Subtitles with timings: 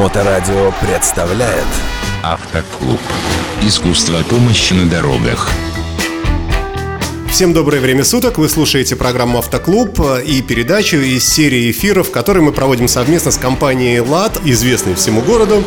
[0.00, 1.66] Моторадио представляет
[2.22, 2.98] Автоклуб.
[3.60, 5.50] Искусство помощи на дорогах.
[7.30, 8.38] Всем доброе время суток.
[8.38, 14.00] Вы слушаете программу «Автоклуб» и передачу из серии эфиров, которые мы проводим совместно с компанией
[14.00, 15.64] «ЛАД», известной всему городу.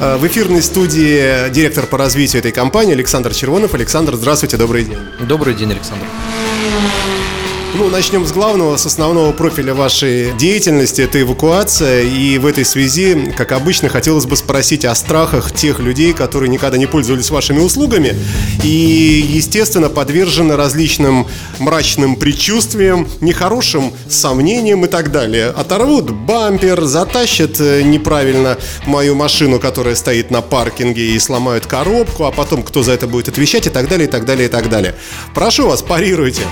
[0.00, 3.72] Э, в эфирной студии директор по развитию этой компании Александр Червонов.
[3.72, 4.98] Александр, здравствуйте, добрый день.
[5.20, 6.04] Добрый день, Александр.
[7.74, 11.00] Ну, начнем с главного, с основного профиля вашей деятельности.
[11.00, 12.02] Это эвакуация.
[12.02, 16.76] И в этой связи, как обычно, хотелось бы спросить о страхах тех людей, которые никогда
[16.76, 18.14] не пользовались вашими услугами.
[18.62, 21.26] И, естественно, подвержены различным
[21.58, 25.46] мрачным предчувствиям, нехорошим сомнениям и так далее.
[25.46, 32.32] Оторвут бампер, затащат э, неправильно мою машину, которая стоит на паркинге, и сломают коробку, а
[32.32, 34.94] потом кто за это будет отвечать и так далее, и так далее, и так далее.
[35.34, 36.42] Прошу вас, парируйте.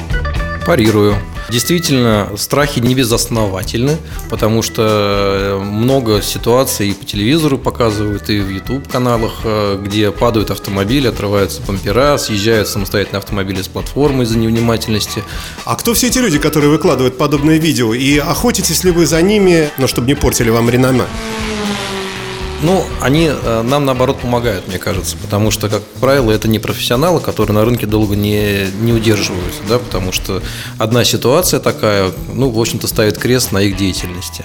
[0.70, 1.16] Парирую.
[1.48, 3.96] Действительно, страхи не безосновательны,
[4.28, 10.52] потому что э, много ситуаций и по телевизору показывают, и в YouTube-каналах, э, где падают
[10.52, 15.24] автомобили, отрываются бампера, съезжают самостоятельно автомобили с платформы из-за невнимательности.
[15.64, 17.92] А кто все эти люди, которые выкладывают подобные видео?
[17.92, 21.02] И охотитесь ли вы за ними, но чтобы не портили вам реноме?
[22.62, 27.20] Ну, они э, нам, наоборот, помогают, мне кажется, потому что, как правило, это не профессионалы,
[27.20, 30.42] которые на рынке долго не, не удерживаются, да, потому что
[30.76, 34.44] одна ситуация такая, ну, в общем-то, ставит крест на их деятельности.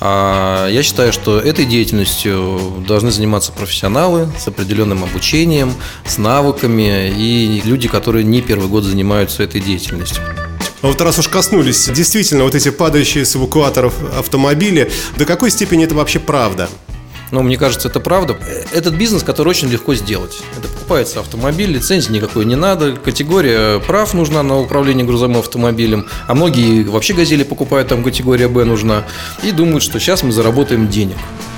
[0.00, 7.62] А я считаю, что этой деятельностью должны заниматься профессионалы с определенным обучением, с навыками и
[7.64, 10.22] люди, которые не первый год занимаются этой деятельностью.
[10.82, 15.84] А вот раз уж коснулись, действительно, вот эти падающие с эвакуаторов автомобили, до какой степени
[15.84, 16.68] это вообще правда?
[17.30, 18.36] Но мне кажется, это правда.
[18.72, 20.38] Этот бизнес, который очень легко сделать.
[20.56, 26.34] Это покупается автомобиль, лицензии никакой не надо, категория прав нужна на управление грузовым автомобилем, а
[26.34, 29.04] многие вообще газели покупают, там категория Б нужна,
[29.42, 31.16] и думают, что сейчас мы заработаем денег.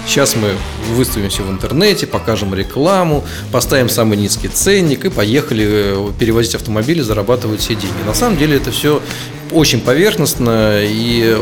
[0.09, 0.55] Сейчас мы
[0.95, 7.61] выставимся в интернете, покажем рекламу, поставим самый низкий ценник и поехали э, перевозить автомобили, зарабатывать
[7.61, 8.07] все деньги.
[8.07, 9.03] На самом деле это все
[9.53, 11.37] очень поверхностно и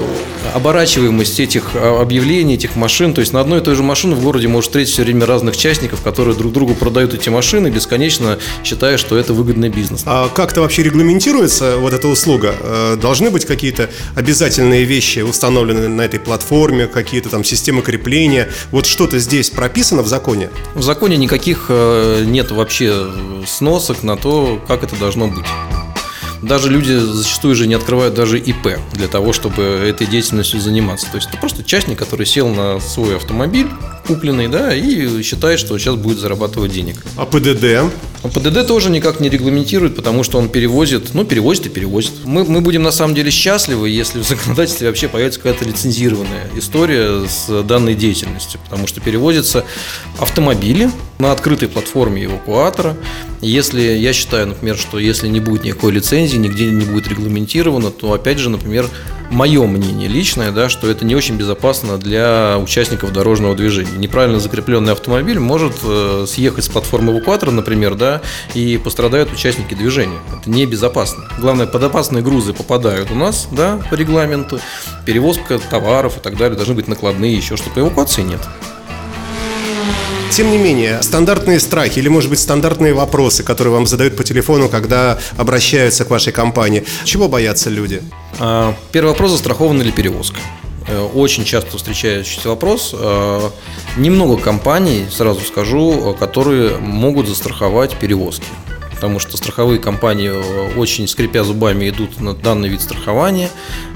[0.54, 4.22] оборачиваемость этих а, объявлений, этих машин, то есть на одной и той же машине в
[4.22, 8.96] городе может встретить все время разных частников, которые друг другу продают эти машины, бесконечно считая,
[8.96, 10.02] что это выгодный бизнес.
[10.06, 12.54] А как это вообще регламентируется, вот эта услуга?
[12.60, 18.48] Э, должны быть какие-то обязательные вещи установлены на этой платформе, какие-то там системы крепления?
[18.70, 20.50] Вот что-то здесь прописано в законе?
[20.74, 23.06] В законе никаких э, нет вообще
[23.46, 25.46] сносок на то, как это должно быть
[26.42, 31.06] даже люди зачастую же не открывают даже ИП для того, чтобы этой деятельностью заниматься.
[31.10, 33.68] То есть это просто частник, который сел на свой автомобиль,
[34.06, 36.96] купленный, да, и считает, что сейчас будет зарабатывать денег.
[37.16, 37.92] А ПДД?
[38.22, 42.12] А ПДД тоже никак не регламентирует, потому что он перевозит, ну, перевозит и перевозит.
[42.24, 47.26] Мы, мы будем на самом деле счастливы, если в законодательстве вообще появится какая-то лицензированная история
[47.26, 49.64] с данной деятельностью, потому что перевозятся
[50.18, 52.96] автомобили на открытой платформе эвакуатора.
[53.40, 58.12] Если я считаю, например, что если не будет никакой лицензии, нигде не будет регламентировано, то
[58.12, 58.88] опять же, например,
[59.30, 63.96] мое мнение личное, да, что это не очень безопасно для участников дорожного движения.
[63.96, 68.22] Неправильно закрепленный автомобиль может э, съехать с платформы эвакуатора, например, да,
[68.54, 70.18] и пострадают участники движения.
[70.40, 71.24] Это небезопасно.
[71.38, 74.60] Главное, подопасные грузы попадают у нас, да, по регламенту,
[75.04, 78.40] перевозка товаров и так далее, должны быть накладные еще, чтобы эвакуации нет.
[80.30, 84.68] Тем не менее, стандартные страхи или, может быть, стандартные вопросы, которые вам задают по телефону,
[84.68, 86.84] когда обращаются к вашей компании.
[87.04, 88.02] Чего боятся люди?
[88.38, 90.38] А, первый вопрос, застрахована ли перевозка?
[90.88, 92.94] Э, очень часто встречающийся вопрос.
[92.96, 93.50] Э,
[93.96, 98.46] немного компаний, сразу скажу, которые могут застраховать перевозки
[98.96, 103.50] потому что страховые компании э, очень скрипя зубами идут на данный вид страхования.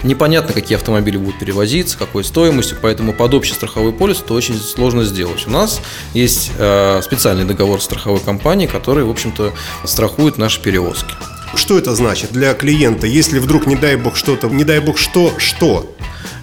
[0.05, 5.05] Непонятно, какие автомобили будут перевозиться, какой стоимостью, поэтому под общий страховой полис это очень сложно
[5.05, 5.47] сделать.
[5.47, 5.81] У нас
[6.15, 9.53] есть э, специальный договор с страховой компанией, который, в общем-то,
[9.85, 11.15] страхует наши перевозки.
[11.55, 15.33] Что это значит для клиента, если вдруг, не дай бог, что-то, не дай бог, что,
[15.39, 15.93] что?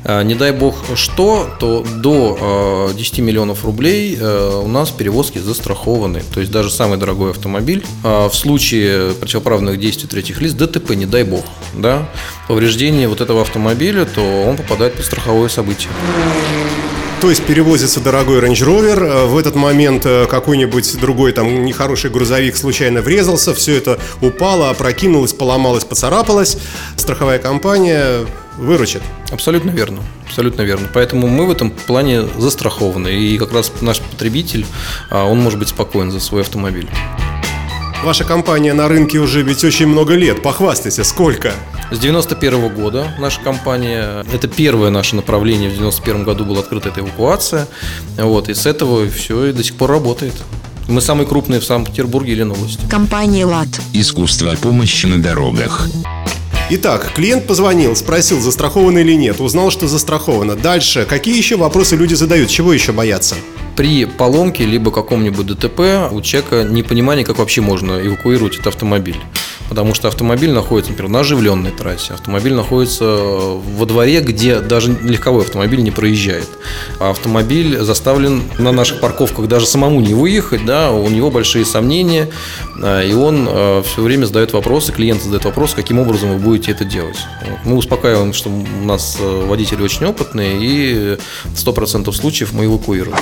[0.04, 5.40] А, не дай бог что, то до 10 а, миллионов рублей а, у нас перевозки
[5.40, 6.24] застрахованы.
[6.34, 11.24] То есть даже самый дорогой автомобиль в случае противоправных действий третьих лиц, ДТП, не дай
[11.24, 11.44] бог,
[11.74, 12.10] да,
[12.48, 15.90] повреждение вот этого автомобиля, то он попадает под страховое событие.
[17.20, 22.56] То есть перевозится дорогой Range Rover, в этот момент э, какой-нибудь другой там нехороший грузовик
[22.56, 26.60] случайно врезался, все это упало, опрокинулось, поломалось, поцарапалось.
[26.96, 28.28] Страховая компания
[28.58, 29.02] выручит.
[29.32, 30.02] Абсолютно верно.
[30.26, 30.90] Абсолютно верно.
[30.94, 33.10] Поэтому мы в этом плане застрахованы.
[33.10, 34.66] И как раз наш потребитель,
[35.10, 36.90] а, он может быть спокоен за свой автомобиль.
[38.04, 40.44] Ваша компания на рынке уже ведь очень много лет.
[40.44, 41.54] Похвастайся, сколько?
[41.92, 47.00] С 91 года наша компания, это первое наше направление, в 91 году была открыта эта
[47.00, 47.68] эвакуация,
[48.18, 50.34] вот, и с этого все и до сих пор работает.
[50.88, 52.88] Мы самые крупные в Санкт-Петербурге или новости.
[52.90, 53.68] Компания «ЛАД».
[53.94, 55.88] Искусство помощи на дорогах.
[56.70, 60.58] Итак, клиент позвонил, спросил, застраховано или нет, узнал, что застраховано.
[60.58, 63.36] Дальше, какие еще вопросы люди задают, чего еще боятся?
[63.78, 69.16] При поломке либо каком-нибудь ДТП у человека непонимание, как вообще можно эвакуировать этот автомобиль.
[69.70, 75.44] Потому что автомобиль находится, например, на оживленной трассе, автомобиль находится во дворе, где даже легковой
[75.44, 76.48] автомобиль не проезжает.
[77.00, 82.30] А автомобиль заставлен на наших парковках даже самому не выехать, да, у него большие сомнения,
[82.82, 86.72] а, и он а, все время задает вопросы, клиент задает вопрос, каким образом вы будете
[86.72, 87.18] это делать.
[87.64, 91.18] Мы успокаиваем, что у нас водители очень опытные, и
[91.56, 93.18] 100% случаев мы эвакуируем.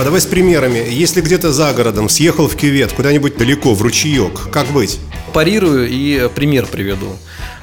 [0.00, 0.78] А давай с примерами.
[0.88, 4.98] Если где-то за городом съехал в кювет, куда-нибудь далеко, в ручеек, как быть?
[5.34, 7.18] Парирую и пример приведу.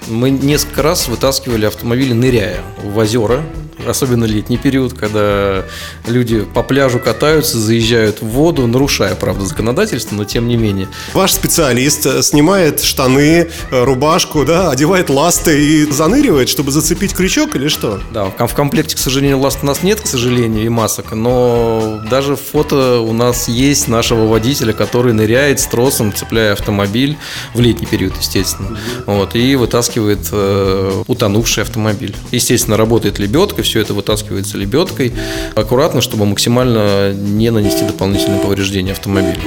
[0.08, 3.44] Мы несколько раз вытаскивали автомобили, ныряя в озера,
[3.86, 5.64] особенно летний период, когда
[6.06, 10.88] люди по пляжу катаются, заезжают в воду, нарушая, правда, законодательство, но тем не менее.
[11.14, 17.56] Ваш специалист э, снимает штаны, э, рубашку, да, одевает ласты и заныривает, чтобы зацепить крючок
[17.56, 18.00] или что?
[18.12, 22.36] Да, в комплекте, к сожалению, ласт у нас нет, к сожалению, и масок, но даже
[22.36, 27.18] фото у нас есть нашего водителя, который ныряет с тросом, цепляя автомобиль
[27.54, 32.16] в летний период, естественно, вот, и вытаскивает э, утонувший автомобиль.
[32.32, 35.14] Естественно, работает лебедка, все это вытаскивается лебедкой,
[35.56, 39.40] аккуратно, чтобы максимально не нанести дополнительные повреждения автомобилю.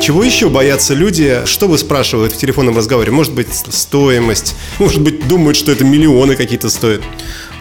[0.00, 1.42] Чего еще боятся люди?
[1.46, 3.10] Что вы спрашивают в телефонном разговоре?
[3.10, 4.54] Может быть, стоимость?
[4.78, 7.02] Может быть, думают, что это миллионы какие-то стоят?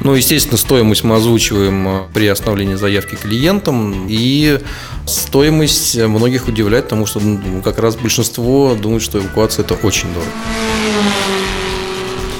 [0.01, 4.59] Ну, естественно, стоимость мы озвучиваем э, при остановлении заявки клиентам, и
[5.07, 10.31] стоимость многих удивляет, потому что ну, как раз большинство думают, что эвакуация это очень дорого.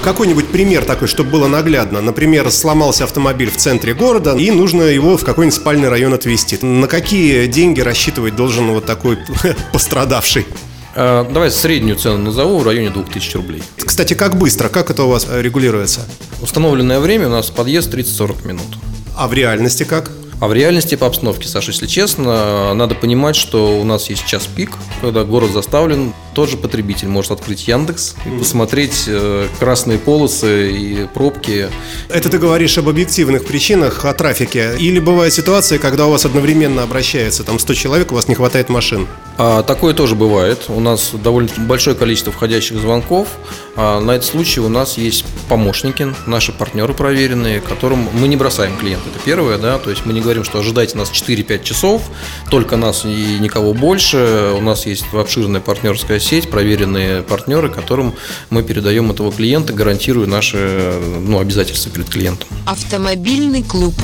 [0.06, 2.00] Какой-нибудь пример такой, чтобы было наглядно.
[2.00, 6.64] Например, сломался автомобиль в центре города, и нужно его в какой-нибудь спальный район отвезти.
[6.64, 9.18] На какие деньги рассчитывать должен вот такой
[9.72, 10.46] пострадавший?
[10.94, 13.64] Э, Давай среднюю цену назову в районе 2000 рублей.
[13.84, 14.68] Кстати, как быстро?
[14.68, 16.02] Как это у вас э, регулируется?
[16.40, 18.78] Установленное время у нас подъезд 30-40 минут.
[19.16, 20.12] А в реальности как?
[20.38, 24.46] А в реальности по обстановке, Саша, если честно, надо понимать, что у нас есть час
[24.46, 26.12] пик, когда город заставлен.
[26.34, 31.68] Тот же потребитель может открыть Яндекс и посмотреть э, красные полосы и пробки.
[32.10, 34.76] Это ты говоришь об объективных причинах, о трафике.
[34.78, 38.68] Или бывает ситуация, когда у вас одновременно обращается там 100 человек, у вас не хватает
[38.68, 39.06] машин.
[39.38, 40.64] А, такое тоже бывает.
[40.68, 43.28] У нас довольно большое количество входящих звонков.
[43.76, 48.76] А, на этот случай у нас есть помощники, наши партнеры проверенные, которым мы не бросаем
[48.76, 49.08] клиента.
[49.08, 52.02] Это первое, да, то есть мы не говорим, что ожидайте нас 4-5 часов,
[52.50, 54.52] только нас и никого больше.
[54.56, 58.14] У нас есть обширная партнерская сеть, проверенные партнеры, которым
[58.50, 62.48] мы передаем этого клиента, гарантируя наши ну, обязательства перед клиентом.
[62.66, 63.94] Автомобильный клуб.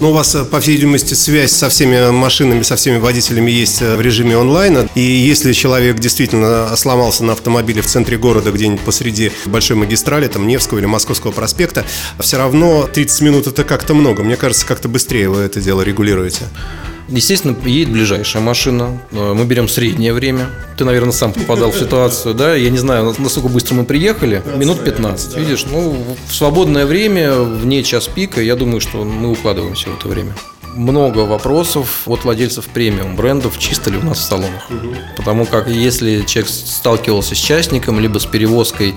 [0.00, 3.82] Ну, у вас, э, по всей видимости, связь со всеми машинами, со всеми водителями есть
[3.82, 4.88] э, в режиме онлайна.
[4.94, 10.46] И если человек действительно сломался на автомобиле в центре города, где-нибудь посреди большой магистрали, там
[10.46, 11.84] Невского или Московского проспекта,
[12.18, 14.22] все равно 30 минут это как-то много.
[14.22, 16.44] Мне кажется, как-то быстрее вы это дело регулируете.
[17.10, 19.00] Естественно, едет ближайшая машина.
[19.10, 20.46] Э, Мы берем среднее время.
[20.76, 22.54] Ты, наверное, сам попадал в ситуацию, да?
[22.54, 24.42] Я не знаю, насколько быстро мы приехали.
[24.56, 25.36] Минут 15.
[25.36, 25.96] Видишь, ну,
[26.28, 30.34] в свободное время, вне час пика, я думаю, что мы укладываемся в это время.
[30.74, 34.68] Много вопросов от владельцев премиум брендов, чисто ли у нас в салонах.
[35.16, 38.94] Потому как если человек сталкивался с частником, либо с перевозкой,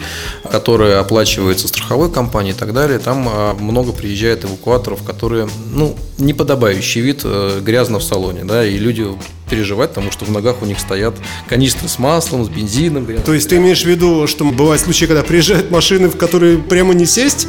[0.49, 7.01] которая оплачивается страховой компанией и так далее, там а, много приезжает эвакуаторов, которые, ну, неподобающий
[7.01, 9.07] вид, э, грязно в салоне, да, и люди
[9.49, 11.15] переживают, потому что в ногах у них стоят
[11.47, 13.05] канистры с маслом, с бензином.
[13.05, 13.25] грязно.
[13.25, 16.93] То есть ты имеешь в виду, что бывают случаи, когда приезжают машины, в которые прямо
[16.93, 17.47] не сесть?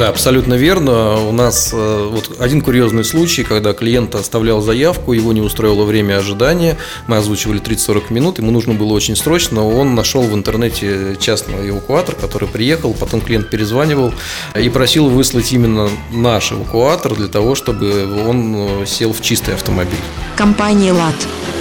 [0.00, 1.18] Да, абсолютно верно.
[1.28, 6.16] У нас э, вот один курьезный случай, когда клиент оставлял заявку, его не устроило время
[6.16, 11.68] ожидания, мы озвучивали 30-40 минут, ему нужно было очень срочно, он нашел в интернете частный
[11.68, 14.14] эвакуатор, который приехал, потом клиент перезванивал
[14.58, 20.00] и просил выслать именно наш эвакуатор для того, чтобы он э, сел в чистый автомобиль.
[20.34, 21.59] Компания «ЛАД».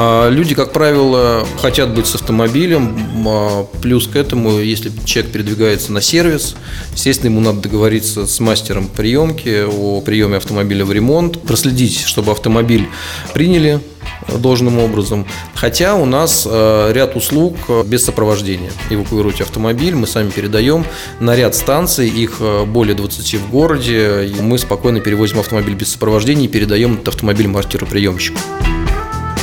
[0.00, 3.26] А Люди, как правило, хотят быть с автомобилем.
[3.26, 6.54] а Плюс к этому, если человек передвигается на сервис,
[6.92, 12.86] естественно, ему надо договориться с мастером приемки о приеме автомобиля в ремонт, проследить, чтобы автомобиль
[13.34, 13.80] приняли
[14.28, 15.26] должным образом.
[15.54, 18.70] Хотя у нас э, ряд услуг э, без сопровождения.
[18.90, 20.84] Эвакуируйте автомобиль, мы сами передаем
[21.18, 25.92] на ряд станций, их э, более 20 в городе, и мы спокойно перевозим автомобиль без
[25.92, 28.38] сопровождения и передаем этот автомобиль мастеру-приемщику.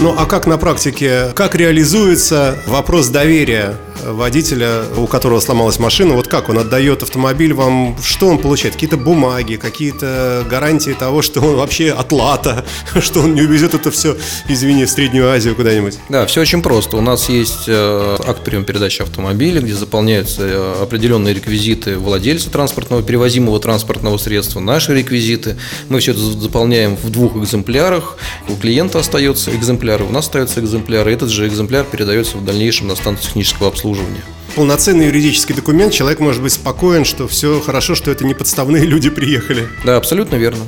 [0.02, 6.28] Ну а как на практике, как реализуется вопрос доверия водителя, у которого сломалась машина, вот
[6.28, 8.76] как он отдает автомобиль вам, что он получает?
[8.76, 12.66] Какие-то бумаги, какие-то гарантии того, что он вообще от лата,
[13.00, 14.16] что он не увезет это все,
[14.48, 15.98] извини, в Среднюю Азию куда-нибудь?
[16.10, 16.98] Да, все очень просто.
[16.98, 23.04] У нас есть э, акт приема передачи автомобиля, где заполняются э, определенные реквизиты владельца транспортного,
[23.04, 25.58] перевозимого транспортного средства, наши реквизиты.
[25.90, 28.18] Мы все это заполняем в двух экземплярах.
[28.48, 31.12] У клиента остается экземпляры, у нас остаются экземпляры.
[31.12, 34.24] Этот же экземпляр передается в дальнейшем на станцию технического обслуживания обслуживания.
[34.56, 39.10] Полноценный юридический документ, человек может быть спокоен, что все хорошо, что это не подставные люди
[39.10, 39.68] приехали.
[39.84, 40.64] Да, абсолютно верно.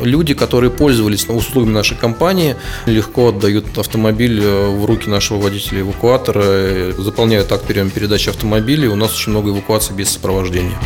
[0.00, 2.54] Люди, которые пользовались услугами нашей компании,
[2.86, 8.90] легко отдают автомобиль э, в руки нашего водителя-эвакуатора, заполняют акт приема передачи автомобиля.
[8.90, 10.78] У нас очень много эвакуаций без сопровождения.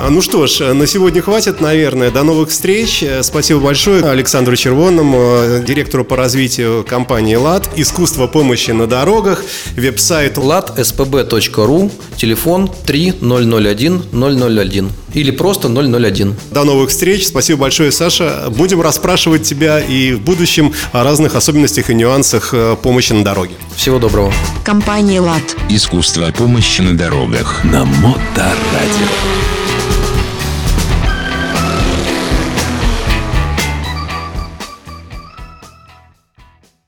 [0.00, 2.10] А, ну что ж, на сегодня хватит, наверное.
[2.10, 3.04] До новых встреч.
[3.22, 9.42] Спасибо большое Александру Червонному, директору по развитию компании ЛАД, искусство помощи на дорогах,
[9.76, 16.36] веб-сайт ladspb.ru, телефон 3001 001 или просто 001.
[16.52, 17.26] До новых встреч.
[17.26, 18.44] Спасибо большое, Саша.
[18.50, 23.54] Будем расспрашивать тебя и в будущем о разных особенностях и нюансах э, помощи на дороге.
[23.74, 24.32] Всего доброго.
[24.64, 25.56] Компания ЛАД.
[25.68, 27.64] Искусство помощи на дорогах.
[27.64, 29.47] На Моторадио.